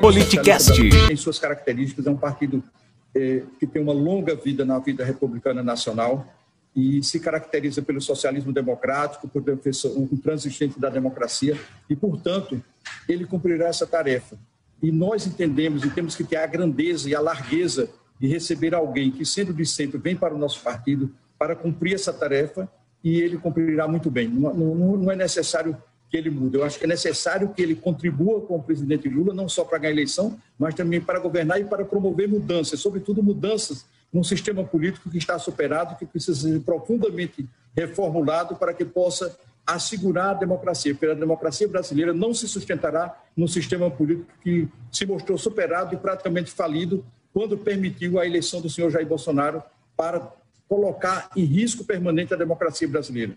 Politicast. 0.00 0.72
Em 1.10 1.16
suas 1.16 1.38
características, 1.38 2.06
é 2.06 2.10
um 2.10 2.16
partido 2.16 2.62
é, 3.14 3.42
que 3.58 3.66
tem 3.66 3.82
uma 3.82 3.92
longa 3.92 4.34
vida 4.34 4.64
na 4.64 4.78
vida 4.78 5.04
republicana 5.04 5.62
nacional 5.62 6.26
e 6.74 7.02
se 7.02 7.18
caracteriza 7.18 7.80
pelo 7.80 8.00
socialismo 8.00 8.52
democrático, 8.52 9.26
por 9.26 9.42
um 9.96 10.16
transistente 10.18 10.78
da 10.78 10.90
democracia 10.90 11.58
e, 11.88 11.96
portanto, 11.96 12.62
ele 13.08 13.24
cumprirá 13.24 13.68
essa 13.68 13.86
tarefa. 13.86 14.38
E 14.82 14.92
nós 14.92 15.26
entendemos 15.26 15.84
e 15.84 15.90
temos 15.90 16.14
que 16.14 16.22
ter 16.22 16.36
a 16.36 16.46
grandeza 16.46 17.08
e 17.08 17.14
a 17.14 17.20
largueza 17.20 17.88
de 18.20 18.28
receber 18.28 18.74
alguém 18.74 19.10
que, 19.10 19.24
sendo 19.24 19.54
de 19.54 19.64
sempre, 19.64 19.98
vem 19.98 20.14
para 20.14 20.34
o 20.34 20.38
nosso 20.38 20.62
partido 20.62 21.14
para 21.38 21.56
cumprir 21.56 21.94
essa 21.94 22.12
tarefa 22.12 22.68
e 23.02 23.20
ele 23.20 23.38
cumprirá 23.38 23.88
muito 23.88 24.10
bem. 24.10 24.28
Não, 24.28 24.52
não, 24.52 24.96
não 24.96 25.12
é 25.12 25.16
necessário 25.16 25.76
que 26.10 26.16
ele 26.16 26.30
mude. 26.30 26.56
Eu 26.56 26.64
acho 26.64 26.78
que 26.78 26.84
é 26.84 26.88
necessário 26.88 27.48
que 27.48 27.62
ele 27.62 27.74
contribua 27.74 28.40
com 28.40 28.56
o 28.56 28.62
presidente 28.62 29.08
Lula, 29.08 29.34
não 29.34 29.48
só 29.48 29.64
para 29.64 29.78
ganhar 29.78 29.90
a 29.90 29.94
eleição, 29.94 30.38
mas 30.58 30.74
também 30.74 31.00
para 31.00 31.18
governar 31.18 31.60
e 31.60 31.64
para 31.64 31.84
promover 31.84 32.28
mudanças, 32.28 32.80
sobretudo 32.80 33.22
mudanças 33.22 33.84
num 34.12 34.22
sistema 34.22 34.64
político 34.64 35.10
que 35.10 35.18
está 35.18 35.38
superado, 35.38 35.96
que 35.96 36.06
precisa 36.06 36.48
ser 36.48 36.60
profundamente 36.60 37.46
reformulado 37.76 38.56
para 38.56 38.72
que 38.72 38.84
possa 38.84 39.36
assegurar 39.66 40.30
a 40.30 40.34
democracia, 40.34 40.94
porque 40.94 41.06
a 41.06 41.14
democracia 41.14 41.66
brasileira 41.66 42.14
não 42.14 42.32
se 42.32 42.46
sustentará 42.46 43.20
num 43.36 43.48
sistema 43.48 43.90
político 43.90 44.30
que 44.42 44.68
se 44.92 45.04
mostrou 45.04 45.36
superado 45.36 45.92
e 45.92 45.98
praticamente 45.98 46.52
falido 46.52 47.04
quando 47.34 47.58
permitiu 47.58 48.18
a 48.18 48.24
eleição 48.24 48.60
do 48.60 48.70
senhor 48.70 48.90
Jair 48.90 49.06
Bolsonaro 49.06 49.62
para 49.96 50.32
colocar 50.68 51.28
em 51.36 51.44
risco 51.44 51.84
permanente 51.84 52.32
a 52.32 52.36
democracia 52.36 52.86
brasileira 52.86 53.36